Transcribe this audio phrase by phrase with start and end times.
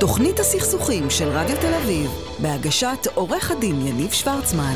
[0.00, 2.10] תוכנית הסכסוכים של רדיו תל אביב,
[2.42, 4.74] בהגשת עורך הדין יניב שוורצמן.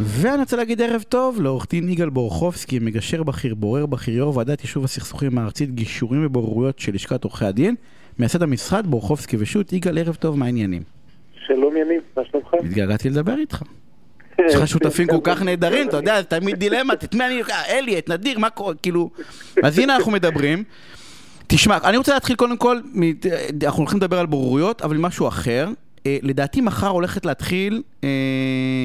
[0.00, 4.60] ואני רוצה להגיד ערב טוב לעורך דין יגאל בורחובסקי, מגשר בכיר, בורר בכיר, יו"ר ועדת
[4.60, 7.74] יישוב הסכסוכים הארצית, גישורים ובוררויות של לשכת עורכי הדין,
[8.18, 10.82] מייסד המשרד בורחובסקי ושות', יגאל ערב טוב, מה העניינים?
[11.46, 12.54] שלום יניב, מה שלומך?
[12.54, 13.62] התגעגעתי לדבר איתך.
[14.46, 17.42] יש לך שותפים כל כך נהדרים, אתה יודע, תמיד דילמה, את מי אני...
[17.68, 19.10] אלי, את נדיר, מה קורה, כאילו...
[19.62, 20.64] אז הנה אנחנו מדברים.
[21.46, 22.78] תשמע, אני רוצה להתחיל קודם כל,
[23.66, 25.68] אנחנו הולכים לדבר על בוררויות, אבל משהו אחר.
[26.06, 28.08] אה, לדעתי מחר הולכת להתחיל אה,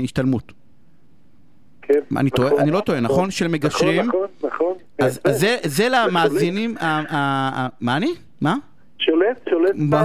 [0.04, 0.52] השתלמות.
[1.82, 3.32] כן, אני טועה, נכון, אני לא טועה, נכון?
[3.32, 4.08] של מגשרים.
[4.08, 4.74] נכון, נכון.
[5.00, 6.76] אז אז זה- זה למאזינים,
[7.82, 8.12] מה אני?
[8.42, 8.56] מה?
[9.00, 9.72] שולט, שולט.
[9.76, 10.04] מה,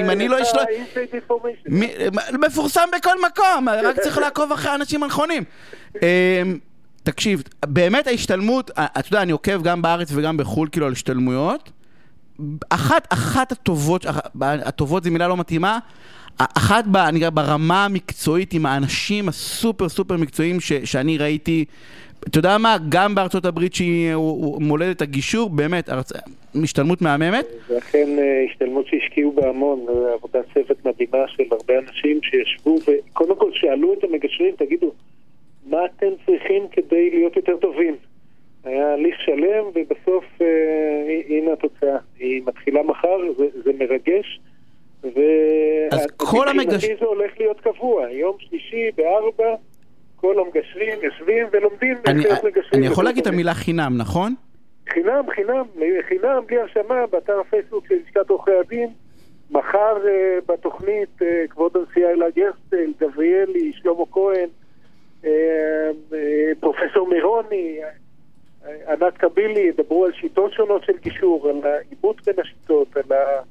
[0.00, 0.68] אם אני לא אשלוט-
[2.46, 5.42] מפורסם בכל מקום, רק צריך לעקוב אחרי האנשים הנכונים.
[5.94, 5.98] אמ,
[7.02, 11.70] תקשיב, באמת ההשתלמות, אתה יודע, אני עוקב גם בארץ וגם בחו"ל, כאילו, על השתלמויות.
[12.70, 14.06] אחת, אחת הטובות,
[14.40, 15.78] הטובות זו מילה לא מתאימה,
[16.38, 16.84] אחת
[17.34, 21.64] ברמה המקצועית עם האנשים הסופר סופר מקצועיים ש, שאני ראיתי,
[22.20, 24.14] אתה יודע מה, גם בארצות הברית שהיא
[24.60, 26.12] מולדת הגישור, באמת, ארצ...
[26.62, 27.46] השתלמות מהממת.
[27.68, 33.36] ואכן אה, השתלמות שהשקיעו בה המון, אה, עבודת צוות מדהימה של הרבה אנשים שישבו וקודם
[33.36, 34.92] כל שאלו את המגשרים, תגידו,
[35.66, 37.96] מה אתם צריכים כדי להיות יותר טובים?
[38.66, 40.46] היה הליך שלם ובסוף אה,
[41.28, 41.96] הנה התוצאה.
[42.18, 44.40] היא מתחילה מחר, זה, זה מרגש.
[45.92, 49.54] אז כל המגש- ומבחינתי זה הולך להיות קבוע, יום שלישי בארבע,
[50.16, 52.24] כל המגשרים יושבים ולומדים אני.
[52.74, 53.32] אני יכול להגיד את.
[53.32, 54.34] המילה חינם, נכון?
[54.88, 55.64] חינם, חינם,
[56.08, 58.88] חינם, בלי הרשמה, באתר הפייסבוק של לשכת עורכי הדין.
[59.50, 64.48] מחר אה, בתוכנית אה, כבוד הנשיאה אלה גרסטל, גבריאלי, שלמה כהן,
[65.24, 65.30] אה,
[66.12, 66.18] אה,
[66.60, 67.88] פרופסור מירוני, אה,
[68.88, 73.42] ענת קבילי, ידברו על שיטות שונות של גישור, על העימות בין השיטות, על ה-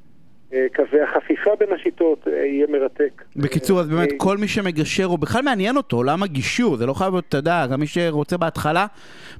[0.52, 3.22] אה, קווי החפיפה בין השיטות, אה, יהיה מרתק.
[3.36, 6.94] בקיצור, אז באמת אה, כל מי שמגשר, הוא בכלל מעניין אותו, עולם הגישור, זה לא
[6.94, 8.86] חייב להיות, אתה יודע, גם מי שרוצה בהתחלה,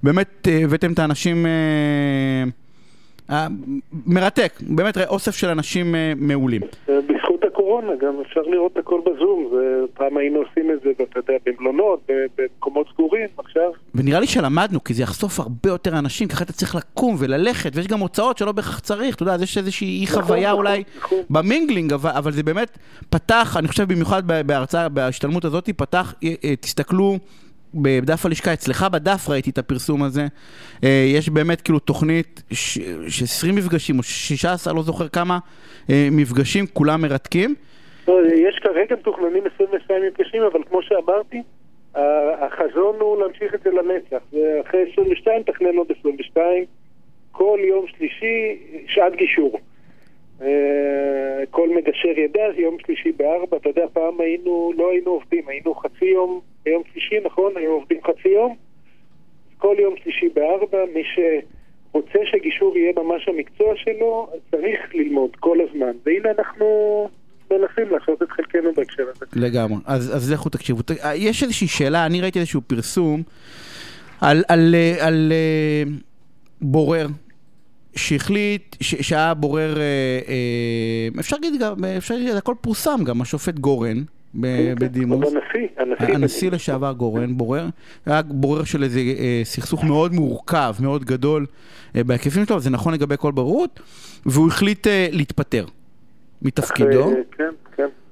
[0.03, 1.47] באמת אה, הבאתם את האנשים...
[3.31, 3.47] אה,
[4.07, 6.63] מרתק, באמת אוסף של אנשים אה, מעולים.
[6.89, 12.09] בזכות הקורונה גם אפשר לראות הכל בזום, ופעם היינו עושים את זה, אתה יודע, במלונות,
[12.39, 16.75] במקומות סגורים, עכשיו ונראה לי שלמדנו, כי זה יחשוף הרבה יותר אנשים, ככה אתה צריך
[16.75, 20.23] לקום וללכת, ויש גם הוצאות שלא בהכרח צריך, אתה יודע, אז יש איזושהי אי נכון,
[20.23, 21.19] חוויה נכון, אולי נכון.
[21.31, 22.79] במינגלינג, אבל, אבל זה באמת
[23.11, 27.19] פתח, אני חושב במיוחד בהרצאה, בהשתלמות הזאת, פתח, אה, תסתכלו
[27.83, 30.27] בדף הלשכה, אצלך בדף ראיתי את הפרסום הזה,
[30.85, 32.79] אה, יש באמת כאילו תוכנית ש-
[33.09, 35.39] ש- 20 מפגשים, או 16, לא זוכר כמה
[35.91, 37.55] אה, מפגשים, כולם מרתקים.
[38.09, 41.43] לא, יש כרגע מתוכננים 22 מפגשים, אבל כמו שאמרתי,
[42.39, 44.25] החזון הוא להמשיך את זה לנצח.
[44.33, 46.65] ואחרי 22 תכנן עוד 22,
[47.33, 49.61] כל יום שלישי, שעת גישור.
[50.43, 55.75] אה, כל מגשר ידע, יום שלישי בארבע, אתה יודע, פעם היינו, לא היינו עובדים, היינו
[55.75, 56.41] חצי יום
[57.47, 57.57] נכון?
[57.57, 58.55] היינו עובדים חצי יום.
[59.59, 65.93] כל יום שלישי בארבע, מי שרוצה שגישור יהיה ממש המקצוע שלו, צריך ללמוד כל הזמן.
[66.07, 66.67] והנה אנחנו
[67.51, 69.27] מנסים לעשות את חלקנו בהקשר הזה.
[69.37, 69.79] לגמרי.
[69.87, 70.83] אז, אז לכו תקשיבו.
[70.83, 73.23] ת- יש איזושהי שאלה, אני ראיתי איזשהו פרסום
[74.21, 75.83] על, על, אה, על אה,
[76.61, 77.07] בורר
[77.97, 79.83] שהחליט, ש, שהיה בורר, אה,
[80.29, 81.63] אה, אפשר להגיד
[81.99, 84.03] אפשר להגיד, הכל פורסם גם, השופט גורן
[84.79, 85.21] בדימוס.
[85.21, 85.43] כבוד
[85.79, 86.51] הנשיא, הנשיא.
[86.51, 87.67] לשעבר גורן, בורר,
[88.07, 91.47] היה בורר של איזה אה, סכסוך מאוד מורכב, מאוד גדול
[91.97, 93.81] אה, בהיקפים שלו, זה נכון לגבי כל בוררות,
[94.27, 95.67] והוא החליט אה, להתפטר
[96.43, 97.05] מתפקידו.
[97.05, 97.46] כן, כן.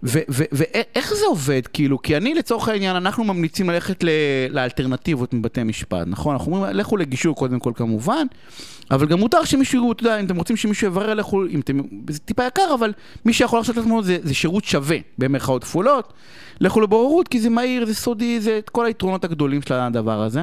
[0.04, 2.02] ואיך זה עובד, כאילו?
[2.02, 4.04] כי אני לצורך העניין, אנחנו ממליצים ללכת
[4.50, 6.32] לאלטרנטיבות מבתי משפט, נכון?
[6.32, 8.26] אנחנו אומרים, לכו לגישור קודם כל כמובן,
[8.90, 12.18] אבל גם מותר שמישהו, אתה יודע, אם אתם רוצים שמישהו יברר, לכו, אם אתם, זה
[12.18, 12.92] טיפה יקר, אבל
[13.24, 16.12] מי שיכול לחשוב לעצמו זה, זה שירות שווה, במרכאות כפולות,
[16.60, 20.42] לכו לבוררות, כי זה מהיר, זה סודי, זה את כל היתרונות הגדולים של הדבר הזה.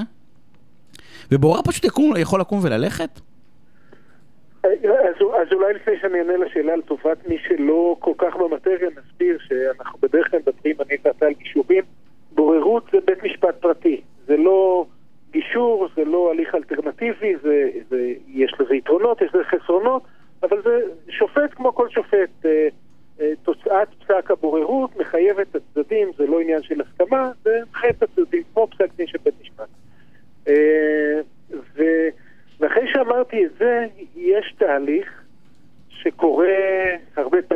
[1.31, 3.21] ובורר פשוט יקום, יכול לקום וללכת?
[4.63, 9.99] אז, אז אולי לפני שאני אענה לשאלה לטובת מי שלא כל כך במטריה, נסביר שאנחנו
[10.01, 11.83] בדרך כלל מדברים, אני ואתה על גישורים.
[12.31, 14.01] בוררות זה בית משפט פרטי.
[14.27, 14.85] זה לא
[15.31, 17.69] גישור, זה לא הליך אלטרנטיבי, זה,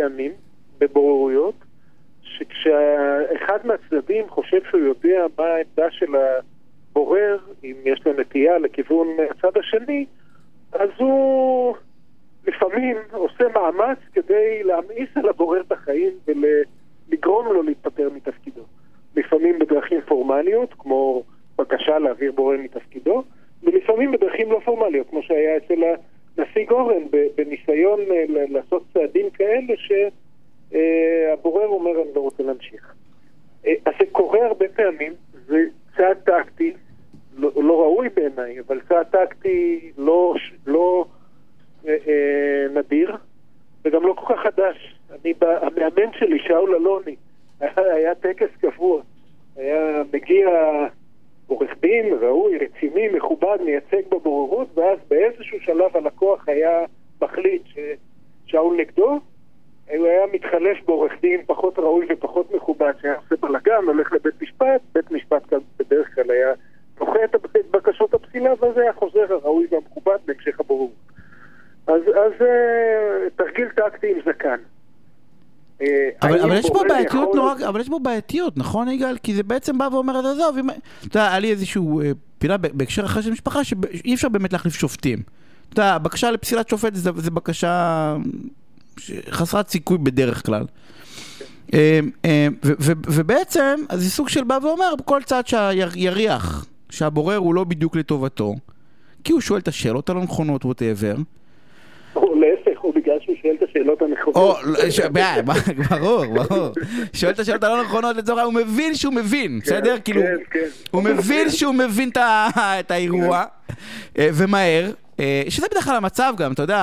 [0.09, 0.31] פעמים
[0.79, 1.55] בבוררויות,
[2.21, 9.57] שכשאחד מהצדדים חושב שהוא יודע מה העמדה של הבורר, אם יש לו נטייה לכיוון הצד
[9.57, 10.05] השני,
[10.71, 11.75] אז הוא
[12.47, 18.63] לפעמים עושה מאמץ כדי להמאיס על הבורר את החיים ולגרום לו להתפטר מתפקידו.
[19.15, 21.23] לפעמים בדרכים פורמליות, כמו
[21.57, 23.23] בקשה להעביר בורר מתפקידו,
[23.63, 25.95] ולפעמים בדרכים לא פורמליות, כמו שהיה אצל ה...
[26.37, 27.03] הנשיא גורן,
[27.35, 29.73] בניסיון לעשות צעדים כאלה
[30.71, 32.93] שהבורר אומר, אני לא רוצה להמשיך.
[33.65, 35.13] אז זה קורה הרבה פעמים,
[35.47, 35.57] זה
[35.97, 36.73] צעד טקטי,
[37.37, 40.35] לא, לא ראוי בעיניי, אבל צעד טקטי לא,
[40.67, 41.05] לא
[41.87, 43.15] אה, אה, נדיר,
[43.85, 44.95] וגם לא כל כך חדש.
[45.11, 47.15] אני, המאמן שלי, שאול אלוני,
[47.95, 49.01] היה טקס קבוע.
[49.55, 50.49] היה מגיע
[51.47, 56.85] עורך דין ראוי, רציני, מכובד, מייצג בבוררות, ואז באיזשהו שלב הלקוח היה
[57.21, 59.19] מחליט ששאול נגדו,
[59.89, 60.25] הוא היה
[60.65, 65.53] מתחלף בעורך דין פחות ראוי ופחות מכובד, שהיה עושה בלאגן, הולך לבית משפט, בית משפט
[65.79, 66.53] בדרך כלל היה
[66.99, 67.35] דוחה את
[67.71, 70.91] בקשות הפסילה, ואז היה חוזר הראוי והמכובד בהמשך הבוררות.
[71.87, 74.57] אז, אז אה, תרגיל טקטי עם זקן.
[75.81, 77.35] אה, אבל, אבל יש פה בעייתיות יכול...
[77.35, 79.17] נורא, אבל יש פה בעייתיות, נכון יגאל?
[79.17, 80.57] כי זה בעצם בא ואומר, אז עזוב,
[81.07, 84.73] אתה יודע, היה לי איזשהו אה, פינה בהקשר אחר של משפחה, שאי אפשר באמת להחליף
[84.73, 85.19] שופטים.
[85.73, 88.15] אתה יודע, בקשה לפסילת שופט זה, זה בקשה
[89.29, 90.63] חסרת סיכוי בדרך כלל.
[92.85, 98.55] ובעצם, אז זה סוג של בא ואומר, כל צד שיריח, שהבורר הוא לא בדיוק לטובתו,
[99.23, 101.15] כי הוא שואל את השאלות הלא נכונות, ווטאבר.
[102.15, 104.37] או להפך, או בגלל שהוא שואל את השאלות הנכונות.
[105.89, 106.69] ברור, ברור.
[107.13, 109.95] שואל את השאלות הלא נכונות לצורך הוא מבין שהוא מבין, כן, בסדר?
[110.05, 110.67] כאילו, כן, כן.
[110.91, 112.09] הוא מבין שהוא מבין
[112.57, 113.43] את האירוע,
[114.17, 114.91] אה, ומהר.
[115.19, 116.81] אה, שזה בדרך כלל המצב גם, אתה יודע,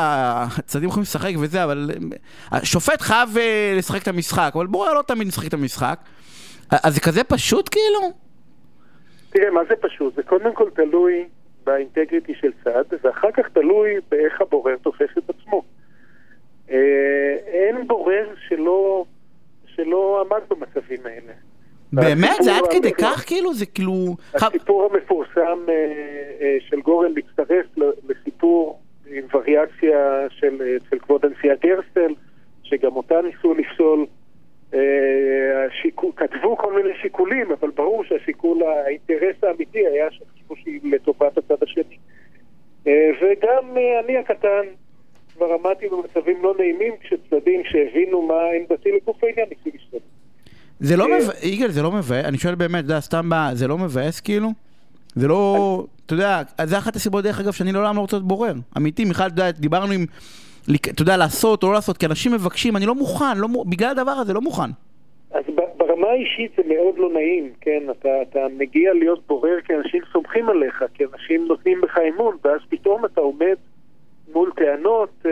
[0.58, 1.90] הצדדים יכולים לשחק וזה, אבל
[2.52, 5.98] השופט חייב אה, לשחק את המשחק, אבל בורר לא תמיד משחק את המשחק.
[6.70, 8.12] אז זה כזה פשוט כאילו?
[9.30, 10.14] תראה, מה זה פשוט?
[10.14, 11.24] זה קודם כל תלוי
[11.64, 15.62] באינטגריטי של צד, ואחר כך תלוי באיך הבורר תופס את עצמו.
[16.70, 19.04] אה, אין בורר שלא,
[19.66, 21.32] שלא עמד במצבים האלה.
[21.92, 22.36] באמת?
[22.40, 23.54] זה עד כדי כך כאילו?
[23.54, 24.16] זה כאילו...
[24.34, 25.74] הסיפור המפורסם אה,
[26.40, 27.31] אה, של גורן לסיפור
[29.62, 32.14] וריאציה של, של כבוד הנשיאה גרסטל,
[32.62, 34.06] שגם אותה ניסו לפסול.
[35.66, 41.62] השיקול, כתבו כל מיני שיקולים, אבל ברור שהשיקול, האינטרס האמיתי היה שחשבו שהיא לטובת הצד
[41.62, 41.96] השני.
[42.86, 44.62] וגם אני הקטן
[45.34, 49.98] כבר עמדתי במצבים לא נעימים כשצדדים שהבינו מה עמדתי לגוף העניין ניסו להשתתף.
[50.80, 53.78] זה לא מבאס, יגאל, זה לא מבאס, אני שואל באמת, אתה יודע, סתם, זה לא
[53.78, 54.48] מבאס כאילו?
[55.14, 58.54] זה לא, אתה יודע, זה אחת הסיבות דרך אגב שאני לעולם לא רוצה להיות בורר.
[58.76, 60.06] אמיתי, מיכל, אתה יודע, דיברנו עם,
[60.76, 64.10] אתה יודע, לעשות או לא לעשות, כי אנשים מבקשים, אני לא מוכן, לא, בגלל הדבר
[64.10, 64.70] הזה, לא מוכן.
[65.30, 65.44] אז
[65.76, 67.82] ברמה האישית זה מאוד לא נעים, כן?
[67.90, 72.60] אתה, אתה מגיע להיות בורר כי אנשים סומכים עליך, כי אנשים נותנים בך אמון, ואז
[72.68, 73.56] פתאום אתה עומד
[74.32, 75.30] מול טענות אה,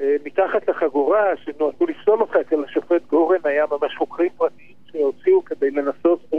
[0.00, 5.70] אה, מתחת לחגורה שנועדו לפסול אותך אצל השופט גורן היה ממש חוקרים פרטיים שהוציאו כדי
[5.70, 6.38] לנסות אה,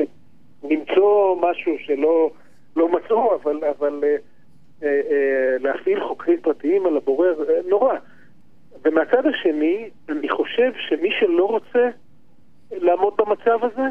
[0.63, 2.31] למצוא משהו שלא
[2.75, 4.15] לא מצאו, אבל, אבל אה,
[4.83, 7.95] אה, אה, להפעיל חוקרים פרטיים על הבורר, אה, נורא.
[8.83, 11.89] ומהצד השני, אני חושב שמי שלא רוצה
[12.71, 13.87] לעמוד במצב הזה,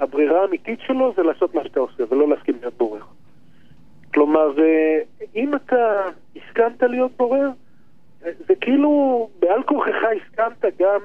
[0.00, 3.02] הברירה האמיתית שלו זה לעשות מה שאתה עושה ולא להסכים להיות בורר.
[4.14, 4.54] כלומר,
[5.34, 6.06] אם אתה
[6.36, 7.48] הסכמת להיות בורר,
[8.20, 11.00] זה כאילו בעל כורחך הסכמת גם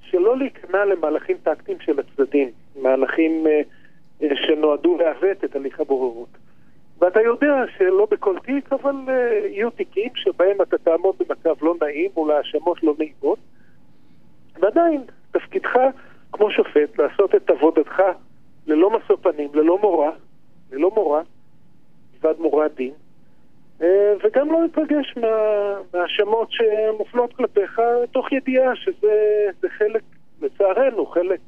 [0.00, 2.50] שלא להיכנע למהלכים טקטיים של הצדדים,
[2.82, 3.60] מהלכים אה,
[4.60, 6.28] שנועדו לעוות את הליך הבוררות.
[6.98, 8.94] ואתה יודע שלא בכל תיק, אבל
[9.44, 13.38] יהיו תיקים שבהם אתה תעמוד במצב לא נעים מול האשמות לא נעימות,
[14.60, 15.76] ועדיין, תפקידך
[16.32, 18.02] כמו שופט לעשות את עבודתך
[18.66, 20.10] ללא משוא פנים, ללא מורא,
[20.72, 21.22] ללא מורא,
[22.12, 22.92] מלבד מורא דין,
[23.82, 25.14] אה, וגם לא להתרגש
[25.92, 27.80] מהאשמות שמופנות כלפיך,
[28.12, 30.02] תוך ידיעה שזה חלק,
[30.42, 31.40] לצערנו, חלק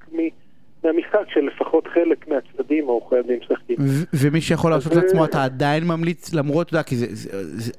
[0.85, 3.77] מהמשחק של לפחות חלק מהצדדים או חייבים משחקים.
[4.15, 6.95] ומי שיכול לעשות לעצמו, אתה עדיין ממליץ, למרות, אתה יודע, כי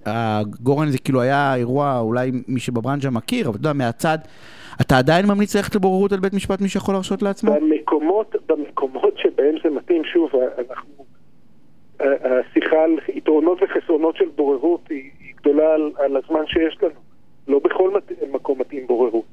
[0.05, 4.17] הגורן זה כאילו היה אירוע, אולי מי שבברנז'ה מכיר, אבל אתה יודע, מהצד,
[4.81, 7.51] אתה עדיין ממליץ ללכת לבוררות על בית משפט, מי שיכול להרשות לעצמו?
[7.53, 10.31] במקומות, במקומות שבהם זה מתאים, שוב,
[10.69, 11.05] אנחנו
[11.99, 16.93] השיחה על יתרונות וחסרונות של בוררות היא, גדולה על, על הזמן שיש לנו.
[17.47, 17.91] לא בכל
[18.31, 19.25] מקום מתאים בוררות.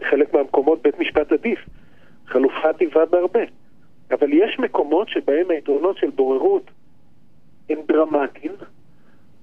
[0.00, 1.58] בחלק מהמקומות בית משפט עדיף.
[2.64, 3.40] חלופה עדיפה בהרבה.
[4.10, 6.70] אבל יש מקומות שבהם היתרונות של בוררות
[7.70, 8.52] הם דרמטיים.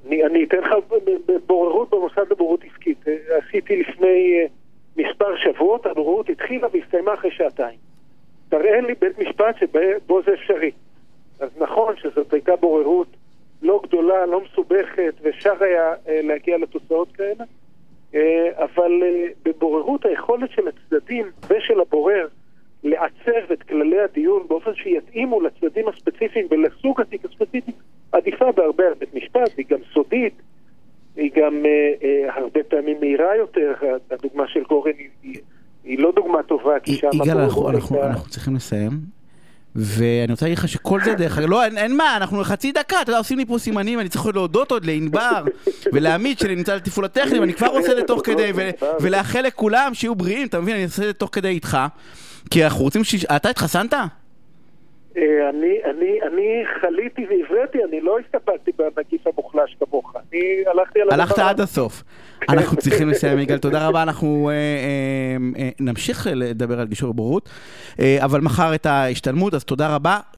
[0.08, 0.72] אני, אני אתן לך
[1.48, 3.06] בוררות במוסד לבוררות עסקית.
[3.30, 4.46] עשיתי לפני אה,
[4.98, 7.78] מספר שבועות, הבוררות התחילה והסתיימה אחרי שעתיים.
[8.50, 10.72] תראה לי בית משפט שבו זה אפשרי.
[11.40, 13.08] אז נכון שזאת הייתה בוררות
[13.62, 17.44] לא גדולה, לא מסובכת, ואפשר היה אה, להגיע לתוצאות כאלה,
[18.16, 22.28] אה, אבל אה, בבוררות היכולת של הצדדים ושל הבורר
[22.84, 27.72] לעצב את כללי הדיון באופן שיתאימו לצדדים הספציפיים ולסוג התיק הספציפי
[28.26, 30.34] יפה בהרבה על בית משפט, היא גם סודית,
[31.16, 31.70] היא גם אה,
[32.04, 33.74] אה, הרבה פעמים מהירה יותר,
[34.12, 35.36] הדוגמה של גורן היא, היא,
[35.84, 37.08] היא לא דוגמה טובה, כי שם...
[37.14, 38.92] יגאל, אנחנו, אנחנו, הייתה- אנחנו צריכים לסיים.
[39.76, 43.02] ואני רוצה להגיד לך שכל זה דרך אגב, לא, אין, אין מה, אנחנו חצי דקה,
[43.02, 45.44] אתה יודע, עושים לי פה סימנים, אני צריך להודות עוד לענבר
[45.94, 48.52] ולעמית שנמצא לתפעול הטכני, ואני כבר עושה את זה תוך כדי,
[49.02, 51.78] ולאחל לכולם שיהיו בריאים, אתה מבין, אני עושה את זה תוך כדי איתך,
[52.50, 53.26] כי אנחנו רוצים ש...
[53.26, 53.94] אתה התחסנת?
[55.18, 60.14] אה, אני, אני, אני חליתי והבראתי, אני לא הסתפקתי בנגיף המוחלש כמוך.
[60.16, 61.22] אני הלכתי על הדבר...
[61.22, 62.04] הלכת עד הסוף.
[62.50, 67.50] אנחנו צריכים לסיים, יגאל, תודה רבה, אנחנו אה, אה, אה, נמשיך לדבר על גישור בורות,
[68.00, 70.20] אה, אבל מחר את ההשתלמות, אז תודה רבה.